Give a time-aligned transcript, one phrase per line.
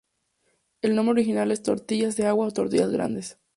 [0.81, 3.37] El nombre original es tortillas de agua o tortillas grandes.